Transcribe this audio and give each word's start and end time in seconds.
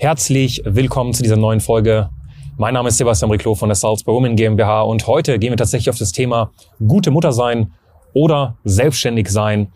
Herzlich 0.00 0.62
willkommen 0.64 1.12
zu 1.12 1.22
dieser 1.22 1.36
neuen 1.36 1.60
Folge. 1.60 2.08
Mein 2.56 2.72
Name 2.72 2.88
ist 2.88 2.96
Sebastian 2.96 3.30
Riclo 3.30 3.54
von 3.54 3.68
der 3.68 3.76
Salzburg 3.76 4.14
Women 4.14 4.34
GmbH 4.34 4.80
und 4.80 5.06
heute 5.06 5.38
gehen 5.38 5.50
wir 5.50 5.58
tatsächlich 5.58 5.90
auf 5.90 5.98
das 5.98 6.10
Thema 6.10 6.52
gute 6.88 7.10
Mutter 7.10 7.32
sein 7.32 7.74
oder 8.14 8.56
selbstständig 8.64 9.28
sein. 9.28 9.70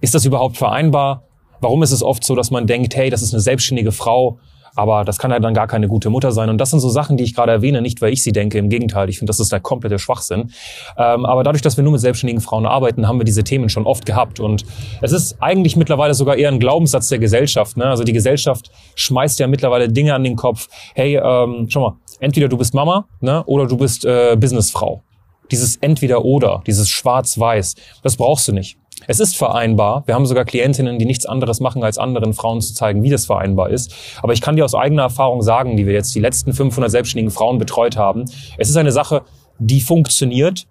Ist 0.00 0.14
das 0.14 0.24
überhaupt 0.24 0.56
vereinbar? 0.56 1.24
Warum 1.60 1.82
ist 1.82 1.90
es 1.90 2.04
oft 2.04 2.22
so, 2.22 2.36
dass 2.36 2.52
man 2.52 2.68
denkt, 2.68 2.94
hey, 2.94 3.10
das 3.10 3.22
ist 3.22 3.34
eine 3.34 3.40
selbstständige 3.40 3.90
Frau, 3.90 4.38
aber 4.76 5.04
das 5.04 5.18
kann 5.18 5.30
ja 5.30 5.40
dann 5.40 5.54
gar 5.54 5.66
keine 5.66 5.88
gute 5.88 6.10
Mutter 6.10 6.32
sein. 6.32 6.50
Und 6.50 6.58
das 6.58 6.70
sind 6.70 6.80
so 6.80 6.90
Sachen, 6.90 7.16
die 7.16 7.24
ich 7.24 7.34
gerade 7.34 7.50
erwähne, 7.50 7.80
nicht 7.82 8.00
weil 8.02 8.12
ich 8.12 8.22
sie 8.22 8.32
denke. 8.32 8.58
Im 8.58 8.68
Gegenteil, 8.68 9.08
ich 9.08 9.18
finde, 9.18 9.30
das 9.30 9.40
ist 9.40 9.50
der 9.50 9.60
komplette 9.60 9.98
Schwachsinn. 9.98 10.50
Ähm, 10.96 11.24
aber 11.24 11.42
dadurch, 11.42 11.62
dass 11.62 11.76
wir 11.76 11.82
nur 11.82 11.92
mit 11.92 12.00
selbstständigen 12.00 12.42
Frauen 12.42 12.66
arbeiten, 12.66 13.08
haben 13.08 13.18
wir 13.18 13.24
diese 13.24 13.42
Themen 13.42 13.68
schon 13.68 13.86
oft 13.86 14.06
gehabt. 14.06 14.38
Und 14.38 14.64
es 15.00 15.12
ist 15.12 15.36
eigentlich 15.40 15.76
mittlerweile 15.76 16.14
sogar 16.14 16.36
eher 16.36 16.50
ein 16.50 16.60
Glaubenssatz 16.60 17.08
der 17.08 17.18
Gesellschaft. 17.18 17.76
Ne? 17.76 17.86
Also 17.86 18.04
die 18.04 18.12
Gesellschaft 18.12 18.70
schmeißt 18.94 19.38
ja 19.40 19.46
mittlerweile 19.46 19.88
Dinge 19.88 20.14
an 20.14 20.22
den 20.22 20.36
Kopf. 20.36 20.68
Hey, 20.94 21.16
ähm, 21.16 21.66
schau 21.68 21.80
mal, 21.80 21.96
entweder 22.20 22.48
du 22.48 22.58
bist 22.58 22.74
Mama 22.74 23.06
ne? 23.20 23.42
oder 23.46 23.66
du 23.66 23.76
bist 23.76 24.04
äh, 24.04 24.36
Businessfrau. 24.38 25.02
Dieses 25.50 25.76
Entweder-Oder, 25.76 26.62
dieses 26.66 26.88
Schwarz-Weiß, 26.88 27.76
das 28.02 28.16
brauchst 28.16 28.48
du 28.48 28.52
nicht. 28.52 28.78
Es 29.06 29.20
ist 29.20 29.36
vereinbar. 29.36 30.02
Wir 30.06 30.14
haben 30.14 30.26
sogar 30.26 30.44
Klientinnen, 30.44 30.98
die 30.98 31.06
nichts 31.06 31.26
anderes 31.26 31.60
machen, 31.60 31.82
als 31.82 31.98
anderen 31.98 32.32
Frauen 32.32 32.60
zu 32.60 32.74
zeigen, 32.74 33.02
wie 33.02 33.10
das 33.10 33.26
vereinbar 33.26 33.70
ist. 33.70 33.94
Aber 34.22 34.32
ich 34.32 34.40
kann 34.40 34.56
dir 34.56 34.64
aus 34.64 34.74
eigener 34.74 35.02
Erfahrung 35.02 35.42
sagen, 35.42 35.76
die 35.76 35.86
wir 35.86 35.92
jetzt 35.92 36.14
die 36.14 36.20
letzten 36.20 36.52
500 36.52 36.90
selbstständigen 36.90 37.30
Frauen 37.30 37.58
betreut 37.58 37.96
haben, 37.96 38.24
es 38.58 38.68
ist 38.68 38.76
eine 38.76 38.92
Sache, 38.92 39.22
die 39.58 39.80
funktioniert, 39.80 40.66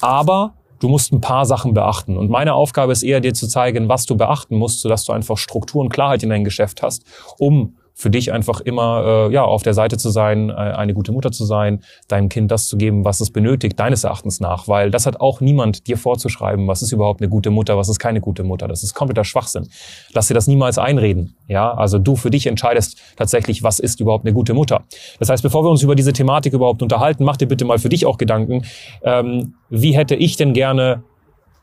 aber 0.00 0.54
du 0.80 0.88
musst 0.88 1.12
ein 1.12 1.20
paar 1.20 1.46
Sachen 1.46 1.74
beachten. 1.74 2.16
Und 2.16 2.30
meine 2.30 2.54
Aufgabe 2.54 2.92
ist 2.92 3.02
eher, 3.02 3.20
dir 3.20 3.34
zu 3.34 3.46
zeigen, 3.46 3.88
was 3.88 4.06
du 4.06 4.16
beachten 4.16 4.56
musst, 4.56 4.80
sodass 4.80 5.04
du 5.04 5.12
einfach 5.12 5.36
Struktur 5.36 5.80
und 5.82 5.90
Klarheit 5.90 6.22
in 6.22 6.30
dein 6.30 6.44
Geschäft 6.44 6.82
hast, 6.82 7.04
um 7.38 7.76
für 7.94 8.10
dich 8.10 8.32
einfach 8.32 8.60
immer 8.60 9.28
äh, 9.28 9.32
ja 9.32 9.44
auf 9.44 9.62
der 9.62 9.74
Seite 9.74 9.98
zu 9.98 10.10
sein, 10.10 10.50
äh, 10.50 10.52
eine 10.52 10.94
gute 10.94 11.12
Mutter 11.12 11.30
zu 11.30 11.44
sein, 11.44 11.82
deinem 12.08 12.28
Kind 12.28 12.50
das 12.50 12.66
zu 12.66 12.76
geben, 12.76 13.04
was 13.04 13.20
es 13.20 13.30
benötigt, 13.30 13.78
deines 13.78 14.04
Erachtens 14.04 14.40
nach, 14.40 14.68
weil 14.68 14.90
das 14.90 15.06
hat 15.06 15.20
auch 15.20 15.40
niemand 15.40 15.86
dir 15.86 15.96
vorzuschreiben, 15.96 16.66
was 16.66 16.82
ist 16.82 16.92
überhaupt 16.92 17.20
eine 17.20 17.28
gute 17.28 17.50
Mutter, 17.50 17.76
was 17.76 17.88
ist 17.88 17.98
keine 17.98 18.20
gute 18.20 18.42
Mutter. 18.42 18.68
Das 18.68 18.82
ist 18.82 18.94
kompletter 18.94 19.24
Schwachsinn. 19.24 19.68
Lass 20.12 20.28
dir 20.28 20.34
das 20.34 20.46
niemals 20.46 20.78
einreden. 20.78 21.36
Ja, 21.46 21.72
also 21.72 21.98
du 21.98 22.16
für 22.16 22.30
dich 22.30 22.46
entscheidest 22.46 22.98
tatsächlich, 23.16 23.62
was 23.62 23.78
ist 23.78 24.00
überhaupt 24.00 24.24
eine 24.24 24.32
gute 24.32 24.54
Mutter. 24.54 24.84
Das 25.18 25.28
heißt, 25.28 25.42
bevor 25.42 25.64
wir 25.64 25.70
uns 25.70 25.82
über 25.82 25.94
diese 25.94 26.12
Thematik 26.12 26.52
überhaupt 26.52 26.82
unterhalten, 26.82 27.24
mach 27.24 27.36
dir 27.36 27.46
bitte 27.46 27.64
mal 27.64 27.78
für 27.78 27.88
dich 27.88 28.06
auch 28.06 28.18
Gedanken, 28.18 28.62
ähm, 29.02 29.54
wie 29.68 29.96
hätte 29.96 30.14
ich 30.14 30.36
denn 30.36 30.52
gerne 30.52 31.02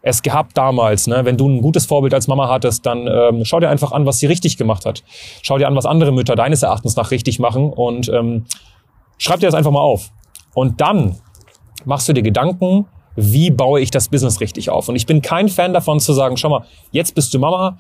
es 0.08 0.22
gehabt 0.22 0.58
damals. 0.58 1.08
Ne? 1.08 1.26
Wenn 1.26 1.38
du 1.38 1.48
ein 1.48 1.62
gutes 1.62 1.86
Vorbild 1.86 2.14
als 2.14 2.28
Mama 2.28 2.48
hattest, 2.50 2.86
dann 2.86 3.08
ähm, 3.08 3.46
schau 3.46 3.60
dir 3.60 3.70
einfach 3.70 3.92
an, 3.92 4.06
was 4.06 4.20
sie 4.20 4.26
richtig 4.26 4.58
gemacht 4.58 4.86
hat. 4.86 5.04
Schau 5.42 5.58
dir 5.58 5.68
an, 5.68 5.76
was 5.76 5.86
andere 5.86 6.12
Mütter 6.12 6.36
deines 6.36 6.64
Erachtens 6.64 6.96
nach 6.96 7.12
richtig 7.12 7.40
machen 7.40 7.72
und 7.72 8.10
ähm, 8.10 8.46
schreib 9.18 9.40
dir 9.40 9.48
das 9.48 9.56
einfach 9.56 9.72
mal 9.72 9.82
auf. 9.82 10.12
Und 10.54 10.82
dann 10.82 11.18
machst 11.86 12.08
du 12.08 12.14
dir 12.14 12.24
Gedanken, 12.24 12.86
wie 13.16 13.52
baue 13.52 13.82
ich 13.82 13.92
das 13.92 14.10
Business 14.10 14.40
richtig 14.40 14.70
auf. 14.70 14.88
Und 14.88 14.96
ich 14.96 15.06
bin 15.06 15.22
kein 15.22 15.50
Fan 15.50 15.74
davon 15.74 16.00
zu 16.00 16.14
sagen, 16.14 16.38
schau 16.38 16.50
mal, 16.50 16.66
jetzt 16.92 17.14
bist 17.14 17.34
du 17.34 17.40
Mama, 17.40 17.78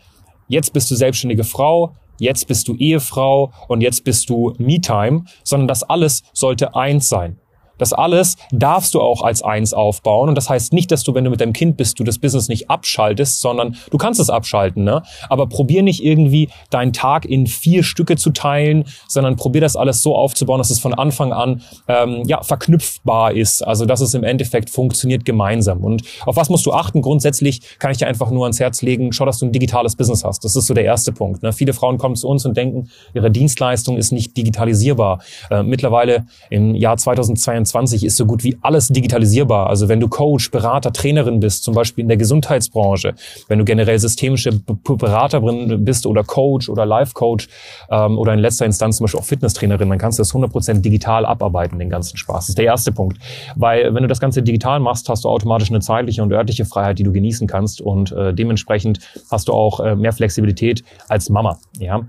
jetzt 0.47 0.73
bist 0.73 0.91
du 0.91 0.95
selbstständige 0.95 1.43
Frau, 1.43 1.93
jetzt 2.19 2.47
bist 2.47 2.67
du 2.67 2.75
Ehefrau 2.75 3.51
und 3.67 3.81
jetzt 3.81 4.03
bist 4.03 4.29
du 4.29 4.53
Me-Time, 4.57 5.25
sondern 5.43 5.67
das 5.67 5.83
alles 5.83 6.23
sollte 6.33 6.75
eins 6.75 7.07
sein. 7.07 7.39
Das 7.77 7.93
alles 7.93 8.35
darfst 8.51 8.93
du 8.93 9.01
auch 9.01 9.21
als 9.21 9.43
eins 9.43 9.73
aufbauen. 9.73 10.29
Und 10.29 10.35
das 10.35 10.49
heißt 10.49 10.73
nicht, 10.73 10.91
dass 10.91 11.03
du, 11.03 11.13
wenn 11.13 11.23
du 11.23 11.29
mit 11.29 11.41
deinem 11.41 11.53
Kind 11.53 11.77
bist, 11.77 11.99
du 11.99 12.03
das 12.03 12.19
Business 12.19 12.47
nicht 12.47 12.69
abschaltest, 12.69 13.41
sondern 13.41 13.75
du 13.91 13.97
kannst 13.97 14.19
es 14.19 14.29
abschalten. 14.29 14.83
Ne? 14.83 15.03
Aber 15.29 15.47
probier 15.47 15.83
nicht 15.83 16.03
irgendwie 16.03 16.49
deinen 16.69 16.93
Tag 16.93 17.25
in 17.25 17.47
vier 17.47 17.83
Stücke 17.83 18.15
zu 18.15 18.31
teilen, 18.31 18.85
sondern 19.07 19.35
probier 19.35 19.61
das 19.61 19.75
alles 19.75 20.01
so 20.01 20.15
aufzubauen, 20.15 20.57
dass 20.57 20.69
es 20.69 20.79
von 20.79 20.93
Anfang 20.93 21.33
an 21.33 21.61
ähm, 21.87 22.23
ja, 22.25 22.41
verknüpfbar 22.43 23.33
ist. 23.33 23.65
Also 23.65 23.85
dass 23.85 24.01
es 24.01 24.13
im 24.13 24.23
Endeffekt 24.23 24.69
funktioniert 24.69 25.25
gemeinsam. 25.25 25.83
Und 25.83 26.03
auf 26.25 26.35
was 26.35 26.49
musst 26.49 26.65
du 26.65 26.73
achten? 26.73 27.01
Grundsätzlich 27.01 27.61
kann 27.79 27.91
ich 27.91 27.97
dir 27.97 28.07
einfach 28.07 28.31
nur 28.31 28.45
ans 28.45 28.59
Herz 28.59 28.81
legen, 28.81 29.13
schau, 29.13 29.25
dass 29.25 29.39
du 29.39 29.45
ein 29.45 29.51
digitales 29.51 29.95
Business 29.95 30.23
hast. 30.23 30.43
Das 30.43 30.55
ist 30.55 30.67
so 30.67 30.73
der 30.73 30.85
erste 30.85 31.11
Punkt. 31.11 31.43
Ne? 31.43 31.53
Viele 31.53 31.73
Frauen 31.73 31.97
kommen 31.97 32.15
zu 32.15 32.27
uns 32.27 32.45
und 32.45 32.57
denken, 32.57 32.89
ihre 33.13 33.31
Dienstleistung 33.31 33.97
ist 33.97 34.11
nicht 34.11 34.35
digitalisierbar. 34.35 35.19
Äh, 35.49 35.63
mittlerweile 35.63 36.25
im 36.49 36.75
Jahr 36.75 36.97
2022 36.97 37.66
2020 37.67 38.05
ist 38.05 38.17
so 38.17 38.25
gut 38.25 38.43
wie 38.43 38.57
alles 38.61 38.87
digitalisierbar. 38.87 39.67
Also 39.67 39.87
wenn 39.87 39.99
du 39.99 40.07
Coach, 40.07 40.51
Berater, 40.51 40.91
Trainerin 40.91 41.39
bist, 41.39 41.63
zum 41.63 41.73
Beispiel 41.73 42.03
in 42.03 42.07
der 42.07 42.17
Gesundheitsbranche, 42.17 43.13
wenn 43.47 43.59
du 43.59 43.65
generell 43.65 43.99
systemische 43.99 44.51
Beraterin 44.51 45.83
bist 45.85 46.05
oder 46.05 46.23
Coach 46.23 46.69
oder 46.69 46.85
Life-Coach 46.85 47.47
ähm, 47.89 48.17
oder 48.17 48.33
in 48.33 48.39
letzter 48.39 48.65
Instanz 48.65 48.97
zum 48.97 49.05
Beispiel 49.05 49.19
auch 49.19 49.25
Fitnesstrainerin, 49.25 49.89
dann 49.89 49.97
kannst 49.97 50.19
du 50.19 50.21
das 50.21 50.33
100% 50.33 50.81
digital 50.81 51.25
abarbeiten, 51.25 51.79
den 51.79 51.89
ganzen 51.89 52.17
Spaß. 52.17 52.45
Das 52.45 52.49
ist 52.49 52.57
der 52.57 52.65
erste 52.65 52.91
Punkt. 52.91 53.17
Weil 53.55 53.93
wenn 53.93 54.03
du 54.03 54.07
das 54.07 54.19
Ganze 54.19 54.41
digital 54.41 54.79
machst, 54.79 55.09
hast 55.09 55.23
du 55.23 55.29
automatisch 55.29 55.69
eine 55.69 55.79
zeitliche 55.79 56.23
und 56.23 56.31
örtliche 56.31 56.65
Freiheit, 56.65 56.99
die 56.99 57.03
du 57.03 57.11
genießen 57.11 57.47
kannst 57.47 57.81
und 57.81 58.11
äh, 58.11 58.33
dementsprechend 58.33 58.99
hast 59.31 59.47
du 59.47 59.53
auch 59.53 59.79
äh, 59.79 59.95
mehr 59.95 60.13
Flexibilität 60.13 60.83
als 61.07 61.29
Mama. 61.29 61.57
Ja, 61.79 62.05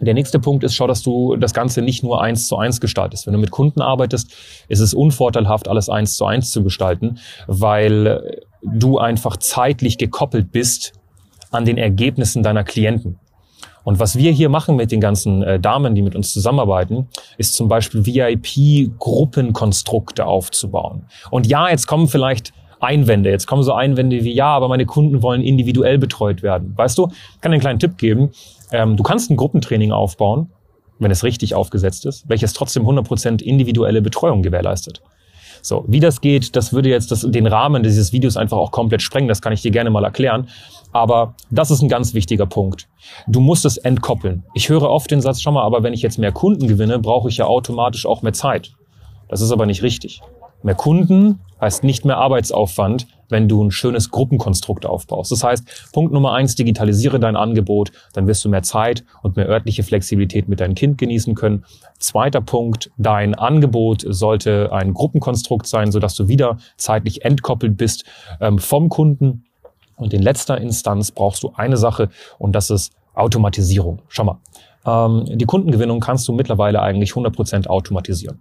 der 0.00 0.14
nächste 0.14 0.40
Punkt 0.40 0.64
ist, 0.64 0.74
schau, 0.74 0.86
dass 0.86 1.02
du 1.02 1.36
das 1.36 1.54
Ganze 1.54 1.82
nicht 1.82 2.02
nur 2.02 2.20
eins 2.20 2.48
zu 2.48 2.56
eins 2.56 2.80
gestaltest. 2.80 3.26
Wenn 3.26 3.34
du 3.34 3.38
mit 3.38 3.50
Kunden 3.50 3.80
arbeitest, 3.80 4.32
ist 4.68 4.80
es 4.80 4.94
unvorteilhaft, 4.94 5.68
alles 5.68 5.88
eins 5.88 6.16
zu 6.16 6.24
eins 6.24 6.50
zu 6.50 6.64
gestalten, 6.64 7.18
weil 7.46 8.42
du 8.62 8.98
einfach 8.98 9.36
zeitlich 9.36 9.98
gekoppelt 9.98 10.50
bist 10.50 10.94
an 11.50 11.64
den 11.64 11.78
Ergebnissen 11.78 12.42
deiner 12.42 12.64
Klienten. 12.64 13.20
Und 13.84 14.00
was 14.00 14.16
wir 14.16 14.32
hier 14.32 14.48
machen 14.48 14.74
mit 14.76 14.90
den 14.90 15.00
ganzen 15.00 15.42
äh, 15.42 15.60
Damen, 15.60 15.94
die 15.94 16.02
mit 16.02 16.16
uns 16.16 16.32
zusammenarbeiten, 16.32 17.08
ist 17.36 17.54
zum 17.54 17.68
Beispiel 17.68 18.06
VIP-Gruppenkonstrukte 18.06 20.24
aufzubauen. 20.26 21.04
Und 21.30 21.46
ja, 21.46 21.68
jetzt 21.68 21.86
kommen 21.86 22.08
vielleicht 22.08 22.54
Einwände. 22.80 23.30
Jetzt 23.30 23.46
kommen 23.46 23.62
so 23.62 23.72
Einwände 23.72 24.24
wie, 24.24 24.32
ja, 24.32 24.46
aber 24.46 24.68
meine 24.68 24.86
Kunden 24.86 25.22
wollen 25.22 25.42
individuell 25.42 25.98
betreut 25.98 26.42
werden. 26.42 26.72
Weißt 26.76 26.98
du, 26.98 27.08
ich 27.08 27.40
kann 27.40 27.50
dir 27.50 27.56
einen 27.56 27.60
kleinen 27.60 27.78
Tipp 27.78 27.98
geben. 27.98 28.30
Ähm, 28.72 28.96
du 28.96 29.02
kannst 29.02 29.30
ein 29.30 29.36
Gruppentraining 29.36 29.92
aufbauen, 29.92 30.50
wenn 30.98 31.10
es 31.10 31.24
richtig 31.24 31.54
aufgesetzt 31.54 32.06
ist, 32.06 32.28
welches 32.28 32.52
trotzdem 32.52 32.84
100% 32.84 33.42
individuelle 33.42 34.02
Betreuung 34.02 34.42
gewährleistet. 34.42 35.02
So, 35.62 35.84
wie 35.88 36.00
das 36.00 36.20
geht, 36.20 36.56
das 36.56 36.74
würde 36.74 36.90
jetzt 36.90 37.10
das, 37.10 37.22
den 37.22 37.46
Rahmen 37.46 37.82
dieses 37.82 38.12
Videos 38.12 38.36
einfach 38.36 38.58
auch 38.58 38.70
komplett 38.70 39.00
sprengen. 39.00 39.28
Das 39.28 39.40
kann 39.40 39.54
ich 39.54 39.62
dir 39.62 39.70
gerne 39.70 39.88
mal 39.88 40.04
erklären. 40.04 40.48
Aber 40.92 41.34
das 41.50 41.70
ist 41.70 41.80
ein 41.80 41.88
ganz 41.88 42.12
wichtiger 42.12 42.44
Punkt. 42.44 42.86
Du 43.26 43.40
musst 43.40 43.64
es 43.64 43.78
entkoppeln. 43.78 44.44
Ich 44.52 44.68
höre 44.68 44.90
oft 44.90 45.10
den 45.10 45.22
Satz, 45.22 45.40
schau 45.40 45.52
mal, 45.52 45.62
aber 45.62 45.82
wenn 45.82 45.94
ich 45.94 46.02
jetzt 46.02 46.18
mehr 46.18 46.32
Kunden 46.32 46.68
gewinne, 46.68 46.98
brauche 46.98 47.30
ich 47.30 47.38
ja 47.38 47.46
automatisch 47.46 48.04
auch 48.04 48.20
mehr 48.20 48.34
Zeit. 48.34 48.72
Das 49.28 49.40
ist 49.40 49.52
aber 49.52 49.64
nicht 49.64 49.82
richtig. 49.82 50.20
Mehr 50.64 50.74
Kunden 50.74 51.40
heißt 51.60 51.84
nicht 51.84 52.06
mehr 52.06 52.16
Arbeitsaufwand, 52.16 53.06
wenn 53.28 53.48
du 53.48 53.62
ein 53.62 53.70
schönes 53.70 54.10
Gruppenkonstrukt 54.10 54.86
aufbaust. 54.86 55.30
Das 55.30 55.44
heißt, 55.44 55.90
Punkt 55.92 56.14
Nummer 56.14 56.32
eins, 56.32 56.54
digitalisiere 56.54 57.20
dein 57.20 57.36
Angebot, 57.36 57.92
dann 58.14 58.26
wirst 58.26 58.46
du 58.46 58.48
mehr 58.48 58.62
Zeit 58.62 59.04
und 59.22 59.36
mehr 59.36 59.46
örtliche 59.46 59.82
Flexibilität 59.82 60.48
mit 60.48 60.60
deinem 60.60 60.74
Kind 60.74 60.96
genießen 60.96 61.34
können. 61.34 61.66
Zweiter 61.98 62.40
Punkt, 62.40 62.90
dein 62.96 63.34
Angebot 63.34 64.06
sollte 64.08 64.72
ein 64.72 64.94
Gruppenkonstrukt 64.94 65.66
sein, 65.66 65.92
sodass 65.92 66.14
du 66.14 66.28
wieder 66.28 66.56
zeitlich 66.78 67.26
entkoppelt 67.26 67.76
bist 67.76 68.06
ähm, 68.40 68.58
vom 68.58 68.88
Kunden. 68.88 69.44
Und 69.96 70.14
in 70.14 70.22
letzter 70.22 70.58
Instanz 70.58 71.10
brauchst 71.10 71.42
du 71.42 71.52
eine 71.54 71.76
Sache 71.76 72.08
und 72.38 72.52
das 72.52 72.70
ist 72.70 72.94
Automatisierung. 73.12 74.00
Schau 74.08 74.24
mal, 74.24 74.38
ähm, 74.86 75.26
die 75.26 75.44
Kundengewinnung 75.44 76.00
kannst 76.00 76.26
du 76.26 76.32
mittlerweile 76.32 76.80
eigentlich 76.80 77.10
100% 77.10 77.66
automatisieren. 77.66 78.40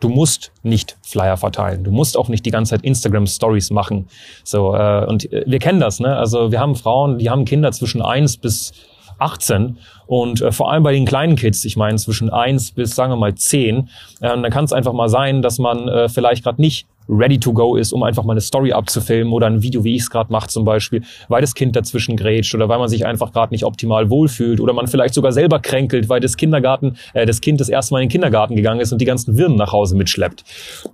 Du 0.00 0.08
musst 0.08 0.52
nicht 0.62 0.96
Flyer 1.02 1.36
verteilen. 1.36 1.84
Du 1.84 1.90
musst 1.90 2.16
auch 2.16 2.28
nicht 2.28 2.44
die 2.44 2.50
ganze 2.50 2.70
Zeit 2.70 2.82
Instagram 2.82 3.26
Stories 3.26 3.70
machen. 3.70 4.08
So 4.44 4.74
äh, 4.74 5.06
und 5.06 5.32
äh, 5.32 5.44
wir 5.46 5.58
kennen 5.58 5.80
das, 5.80 6.00
ne? 6.00 6.16
Also 6.16 6.50
wir 6.52 6.60
haben 6.60 6.76
Frauen, 6.76 7.18
die 7.18 7.30
haben 7.30 7.44
Kinder 7.44 7.72
zwischen 7.72 8.02
eins 8.02 8.36
bis 8.36 8.72
18 9.18 9.78
und 10.06 10.42
äh, 10.42 10.52
vor 10.52 10.70
allem 10.70 10.82
bei 10.82 10.92
den 10.92 11.06
kleinen 11.06 11.36
Kids, 11.36 11.64
ich 11.64 11.76
meine 11.76 11.96
zwischen 11.96 12.30
eins 12.30 12.72
bis 12.72 12.94
sagen 12.94 13.12
wir 13.12 13.16
mal 13.16 13.34
zehn, 13.34 13.88
äh, 14.20 14.28
dann 14.28 14.50
kann 14.50 14.64
es 14.64 14.72
einfach 14.72 14.92
mal 14.92 15.08
sein, 15.08 15.42
dass 15.42 15.58
man 15.58 15.88
äh, 15.88 16.08
vielleicht 16.08 16.44
gerade 16.44 16.60
nicht 16.60 16.86
ready 17.08 17.38
to 17.38 17.52
go 17.52 17.76
ist, 17.76 17.92
um 17.92 18.02
einfach 18.02 18.24
mal 18.24 18.32
eine 18.32 18.40
Story 18.40 18.72
abzufilmen 18.72 19.32
oder 19.32 19.46
ein 19.46 19.62
Video, 19.62 19.84
wie 19.84 19.94
ich 19.94 20.02
es 20.02 20.10
gerade 20.10 20.32
mache 20.32 20.48
zum 20.48 20.64
Beispiel, 20.64 21.02
weil 21.28 21.40
das 21.40 21.54
Kind 21.54 21.76
dazwischen 21.76 22.16
grätscht 22.16 22.54
oder 22.54 22.68
weil 22.68 22.78
man 22.78 22.88
sich 22.88 23.06
einfach 23.06 23.32
gerade 23.32 23.52
nicht 23.52 23.64
optimal 23.64 24.10
wohlfühlt 24.10 24.60
oder 24.60 24.72
man 24.72 24.86
vielleicht 24.86 25.14
sogar 25.14 25.32
selber 25.32 25.60
kränkelt, 25.60 26.08
weil 26.08 26.20
das 26.20 26.36
Kindergarten, 26.36 26.96
äh, 27.14 27.26
das 27.26 27.40
Kind 27.40 27.60
das 27.60 27.68
erste 27.68 27.94
Mal 27.94 28.02
in 28.02 28.08
den 28.08 28.12
Kindergarten 28.12 28.56
gegangen 28.56 28.80
ist 28.80 28.92
und 28.92 29.00
die 29.00 29.04
ganzen 29.04 29.36
Wirren 29.36 29.56
nach 29.56 29.72
Hause 29.72 29.96
mitschleppt. 29.96 30.44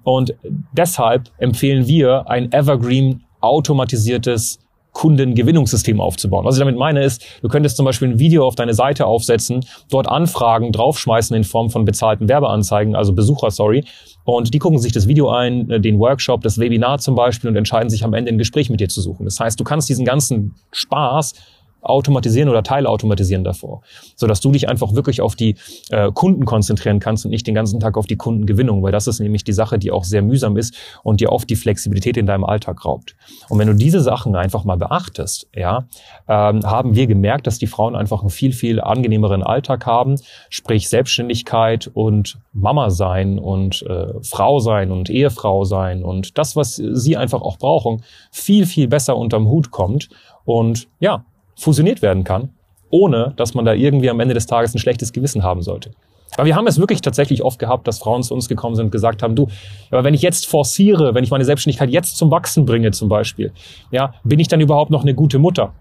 Und 0.02 0.34
deshalb 0.72 1.30
empfehlen 1.38 1.86
wir 1.86 2.28
ein 2.28 2.52
Evergreen 2.52 3.24
automatisiertes 3.40 4.61
Kundengewinnungssystem 4.92 6.00
aufzubauen. 6.00 6.44
Was 6.44 6.56
ich 6.56 6.60
damit 6.60 6.76
meine 6.76 7.02
ist, 7.02 7.24
du 7.40 7.48
könntest 7.48 7.76
zum 7.76 7.86
Beispiel 7.86 8.08
ein 8.08 8.18
Video 8.18 8.46
auf 8.46 8.54
deine 8.54 8.74
Seite 8.74 9.06
aufsetzen, 9.06 9.64
dort 9.90 10.06
Anfragen 10.06 10.70
draufschmeißen 10.70 11.34
in 11.36 11.44
Form 11.44 11.70
von 11.70 11.84
bezahlten 11.84 12.28
Werbeanzeigen, 12.28 12.94
also 12.94 13.12
Besucher, 13.12 13.50
sorry, 13.50 13.84
und 14.24 14.54
die 14.54 14.58
gucken 14.58 14.78
sich 14.78 14.92
das 14.92 15.08
Video 15.08 15.30
ein, 15.30 15.70
äh, 15.70 15.80
den 15.80 15.98
Workshop, 15.98 16.42
das 16.42 16.58
Webinar 16.58 16.98
zum 16.98 17.14
Beispiel 17.14 17.50
und 17.50 17.56
entscheiden 17.56 17.90
sich 17.90 18.04
am 18.04 18.14
Ende 18.14 18.30
ein 18.30 18.38
Gespräch 18.38 18.70
mit 18.70 18.80
dir 18.80 18.88
zu 18.88 19.00
suchen. 19.00 19.24
Das 19.24 19.40
heißt, 19.40 19.58
du 19.58 19.64
kannst 19.64 19.88
diesen 19.88 20.04
ganzen 20.04 20.54
Spaß 20.70 21.34
automatisieren 21.82 22.48
oder 22.48 22.62
teilautomatisieren 22.62 23.44
davor, 23.44 23.82
sodass 24.16 24.40
du 24.40 24.52
dich 24.52 24.68
einfach 24.68 24.94
wirklich 24.94 25.20
auf 25.20 25.36
die 25.36 25.56
äh, 25.90 26.10
Kunden 26.12 26.44
konzentrieren 26.44 27.00
kannst 27.00 27.24
und 27.24 27.30
nicht 27.30 27.46
den 27.46 27.54
ganzen 27.54 27.80
Tag 27.80 27.96
auf 27.96 28.06
die 28.06 28.16
Kundengewinnung, 28.16 28.82
weil 28.82 28.92
das 28.92 29.06
ist 29.06 29.20
nämlich 29.20 29.44
die 29.44 29.52
Sache, 29.52 29.78
die 29.78 29.90
auch 29.90 30.04
sehr 30.04 30.22
mühsam 30.22 30.56
ist 30.56 30.74
und 31.02 31.20
dir 31.20 31.32
oft 31.32 31.50
die 31.50 31.56
Flexibilität 31.56 32.16
in 32.16 32.26
deinem 32.26 32.44
Alltag 32.44 32.84
raubt. 32.84 33.16
Und 33.48 33.58
wenn 33.58 33.68
du 33.68 33.74
diese 33.74 34.00
Sachen 34.00 34.36
einfach 34.36 34.64
mal 34.64 34.76
beachtest, 34.76 35.48
ja, 35.54 35.86
ähm, 36.28 36.60
haben 36.64 36.94
wir 36.94 37.06
gemerkt, 37.06 37.46
dass 37.46 37.58
die 37.58 37.66
Frauen 37.66 37.96
einfach 37.96 38.20
einen 38.20 38.30
viel, 38.30 38.52
viel 38.52 38.80
angenehmeren 38.80 39.42
Alltag 39.42 39.86
haben, 39.86 40.16
sprich 40.50 40.88
Selbstständigkeit 40.88 41.90
und 41.92 42.38
Mama 42.52 42.90
sein 42.90 43.38
und 43.38 43.82
äh, 43.82 44.14
Frau 44.22 44.60
sein 44.60 44.92
und 44.92 45.10
Ehefrau 45.10 45.64
sein 45.64 46.04
und 46.04 46.38
das, 46.38 46.54
was 46.54 46.76
sie 46.76 47.16
einfach 47.16 47.42
auch 47.42 47.58
brauchen, 47.58 48.02
viel, 48.30 48.66
viel 48.66 48.88
besser 48.88 49.16
unterm 49.16 49.48
Hut 49.48 49.70
kommt 49.70 50.08
und 50.44 50.88
ja, 51.00 51.24
fusioniert 51.56 52.02
werden 52.02 52.24
kann, 52.24 52.50
ohne 52.90 53.34
dass 53.36 53.54
man 53.54 53.64
da 53.64 53.72
irgendwie 53.72 54.10
am 54.10 54.20
Ende 54.20 54.34
des 54.34 54.46
Tages 54.46 54.74
ein 54.74 54.78
schlechtes 54.78 55.12
Gewissen 55.12 55.42
haben 55.42 55.62
sollte. 55.62 55.92
Aber 56.36 56.46
wir 56.46 56.56
haben 56.56 56.66
es 56.66 56.78
wirklich 56.78 57.02
tatsächlich 57.02 57.42
oft 57.42 57.58
gehabt, 57.58 57.86
dass 57.86 57.98
Frauen 57.98 58.22
zu 58.22 58.34
uns 58.34 58.48
gekommen 58.48 58.74
sind 58.74 58.86
und 58.86 58.90
gesagt 58.90 59.22
haben, 59.22 59.36
du, 59.36 59.48
aber 59.90 60.04
wenn 60.04 60.14
ich 60.14 60.22
jetzt 60.22 60.46
forciere, 60.46 61.14
wenn 61.14 61.24
ich 61.24 61.30
meine 61.30 61.44
Selbstständigkeit 61.44 61.90
jetzt 61.90 62.16
zum 62.16 62.30
Wachsen 62.30 62.64
bringe 62.64 62.90
zum 62.90 63.08
Beispiel, 63.08 63.52
ja, 63.90 64.14
bin 64.24 64.40
ich 64.40 64.48
dann 64.48 64.60
überhaupt 64.60 64.90
noch 64.90 65.02
eine 65.02 65.14
gute 65.14 65.38
Mutter? 65.38 65.74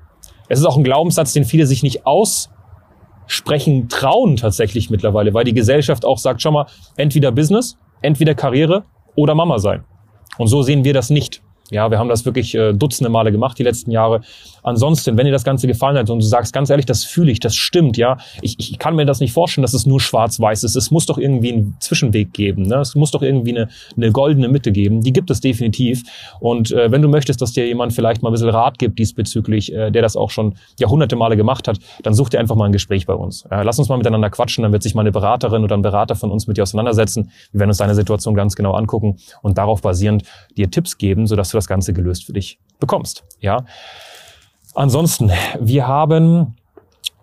Es 0.50 0.60
ist 0.60 0.66
auch 0.66 0.76
ein 0.76 0.84
Glaubenssatz, 0.84 1.32
den 1.32 1.46
viele 1.46 1.66
sich 1.66 1.84
nicht 1.84 2.06
aussprechen 2.06 3.88
trauen 3.88 4.36
tatsächlich 4.36 4.90
mittlerweile, 4.90 5.34
weil 5.34 5.46
die 5.46 5.54
Gesellschaft 5.54 6.04
auch 6.04 6.18
sagt, 6.18 6.42
schau 6.42 6.52
mal, 6.52 6.66
entweder 6.98 7.32
Business, 7.32 7.78
entweder 8.02 8.36
Karriere 8.36 8.84
oder 9.16 9.36
Mama 9.36 9.60
sein. 9.60 9.86
Und 10.38 10.48
so 10.48 10.62
sehen 10.64 10.84
wir 10.84 10.94
das 10.94 11.10
nicht. 11.10 11.42
Ja, 11.72 11.90
wir 11.90 11.98
haben 11.98 12.10
das 12.10 12.26
wirklich 12.26 12.54
äh, 12.54 12.74
dutzende 12.74 13.10
Male 13.10 13.32
gemacht 13.32 13.58
die 13.58 13.64
letzten 13.64 13.92
Jahre. 13.92 14.22
Ansonsten, 14.64 15.18
wenn 15.18 15.26
dir 15.26 15.32
das 15.32 15.44
Ganze 15.44 15.68
gefallen 15.68 15.98
hat 15.98 16.10
und 16.10 16.20
du 16.20 16.26
sagst 16.26 16.54
ganz 16.54 16.70
ehrlich, 16.70 16.86
das 16.86 17.04
fühle 17.04 17.32
ich, 17.32 17.40
das 17.40 17.56
stimmt, 17.56 17.98
ja, 17.98 18.18
ich, 18.42 18.60
ich 18.60 18.78
kann 18.78 18.96
mir 18.96 19.06
das 19.06 19.20
nicht 19.20 19.34
vorstellen, 19.34 19.64
dass 19.64 19.74
es 19.74 19.86
nur 19.86 20.00
schwarz-weiß 20.00 20.64
ist. 20.64 20.76
Es 20.76 20.92
muss 20.92 21.06
doch 21.06 21.18
irgendwie 21.18 21.54
einen 21.54 21.78
Zwischenweg 21.80 22.34
geben. 22.34 22.64
Ne? 22.64 22.76
Es 22.76 22.94
muss 22.96 23.12
doch 23.12 23.22
irgendwie 23.22 23.52
eine, 23.52 23.70
eine 23.96 24.12
goldene 24.12 24.50
Mitte 24.50 24.72
geben. 24.72 25.02
Die 25.02 25.14
gibt 25.14 25.32
es 25.32 25.42
definitiv. 25.42 26.04
Und 26.40 26.72
äh, 26.72 26.92
wenn 26.92 27.02
du 27.02 27.08
möchtest, 27.08 27.42
dass 27.42 27.54
dir 27.54 27.66
jemand 27.66 27.94
vielleicht 27.94 28.22
mal 28.22 28.30
ein 28.30 28.34
bisschen 28.34 28.50
Rat 28.50 28.78
gibt 28.78 29.00
diesbezüglich, 29.00 29.74
äh, 29.74 29.92
der 29.92 30.02
das 30.02 30.16
auch 30.16 30.30
schon 30.30 30.56
Jahrhunderte 30.80 31.16
Male 31.16 31.38
gemacht 31.38 31.68
hat, 31.68 31.80
dann 32.04 32.14
such 32.14 32.30
dir 32.30 32.40
einfach 32.40 32.56
mal 32.56 32.66
ein 32.66 32.72
Gespräch 32.72 33.06
bei 33.06 33.14
uns. 33.14 33.46
Äh, 33.50 33.64
lass 33.64 33.80
uns 33.80 33.90
mal 33.90 33.98
miteinander 33.98 34.30
quatschen, 34.30 34.64
dann 34.64 34.72
wird 34.72 34.84
sich 34.84 34.94
mal 34.94 35.02
eine 35.02 35.12
Beraterin 35.12 35.64
oder 35.64 35.76
ein 35.76 35.82
Berater 35.82 36.16
von 36.16 36.32
uns 36.32 36.48
mit 36.48 36.58
dir 36.58 36.64
auseinandersetzen. 36.64 37.32
Wir 37.52 37.62
werden 37.62 37.70
uns 37.70 37.78
deine 37.78 37.96
Situation 37.96 38.36
ganz 38.36 38.56
genau 38.56 38.74
angucken 38.74 39.18
und 39.42 39.58
darauf 39.58 39.82
basierend 39.82 40.24
dir 40.58 40.70
Tipps 40.70 40.98
geben, 40.98 41.28
sodass 41.28 41.50
du 41.50 41.58
das 41.62 41.68
Ganze 41.68 41.94
gelöst 41.94 42.26
für 42.26 42.34
dich 42.34 42.60
bekommst. 42.80 43.24
Ja. 43.40 43.66
Ansonsten, 44.74 45.32
wir 45.60 45.88
haben 45.88 46.56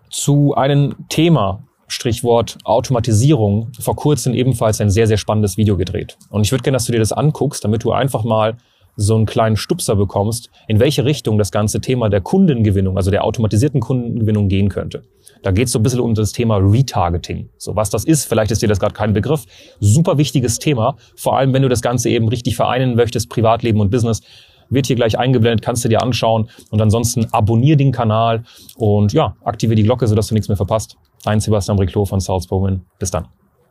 zu 0.09 0.55
einem 0.55 0.95
Thema, 1.09 1.63
Strichwort 1.87 2.57
Automatisierung, 2.63 3.71
vor 3.79 3.95
kurzem 3.95 4.33
ebenfalls 4.33 4.79
ein 4.79 4.91
sehr, 4.91 5.07
sehr 5.07 5.17
spannendes 5.17 5.57
Video 5.57 5.75
gedreht. 5.75 6.17
Und 6.29 6.41
ich 6.41 6.51
würde 6.51 6.63
gerne, 6.63 6.75
dass 6.75 6.85
du 6.85 6.91
dir 6.91 6.99
das 6.99 7.11
anguckst, 7.11 7.63
damit 7.63 7.83
du 7.83 7.91
einfach 7.91 8.23
mal 8.23 8.57
so 8.99 9.15
einen 9.15 9.25
kleinen 9.25 9.55
Stupser 9.55 9.95
bekommst, 9.95 10.49
in 10.67 10.79
welche 10.79 11.05
Richtung 11.05 11.37
das 11.37 11.51
ganze 11.51 11.79
Thema 11.79 12.09
der 12.09 12.19
Kundengewinnung, 12.19 12.97
also 12.97 13.11
der 13.11 13.23
automatisierten 13.23 13.79
Kundengewinnung 13.79 14.49
gehen 14.49 14.67
könnte. 14.67 15.03
Da 15.41 15.51
geht 15.51 15.67
es 15.67 15.71
so 15.71 15.79
ein 15.79 15.83
bisschen 15.83 16.01
um 16.01 16.15
das 16.15 16.33
Thema 16.33 16.57
Retargeting. 16.57 17.49
So 17.57 17.77
was 17.77 17.89
das 17.89 18.03
ist, 18.03 18.25
vielleicht 18.25 18.51
ist 18.51 18.61
dir 18.61 18.67
das 18.67 18.79
gerade 18.79 18.93
kein 18.93 19.13
Begriff. 19.13 19.45
Super 19.79 20.17
wichtiges 20.17 20.59
Thema, 20.59 20.97
vor 21.15 21.37
allem 21.37 21.53
wenn 21.53 21.61
du 21.61 21.69
das 21.69 21.81
Ganze 21.81 22.09
eben 22.09 22.27
richtig 22.27 22.57
vereinen 22.57 22.95
möchtest, 22.95 23.29
Privatleben 23.29 23.79
und 23.79 23.89
Business 23.89 24.21
wird 24.69 24.85
hier 24.85 24.95
gleich 24.95 25.17
eingeblendet, 25.17 25.63
kannst 25.63 25.83
du 25.83 25.89
dir 25.89 26.03
anschauen. 26.03 26.49
Und 26.69 26.81
ansonsten 26.81 27.25
abonniere 27.31 27.77
den 27.77 27.91
Kanal 27.91 28.43
und 28.75 29.13
ja, 29.13 29.35
aktiviere 29.43 29.75
die 29.75 29.83
Glocke, 29.83 30.07
sodass 30.07 30.27
du 30.27 30.35
nichts 30.35 30.47
mehr 30.47 30.57
verpasst. 30.57 30.95
Dein 31.23 31.39
Sebastian 31.39 31.77
Briclot 31.77 32.07
von 32.07 32.19
Salzburg. 32.19 32.79
Bis 32.99 33.09
dann. 33.09 33.38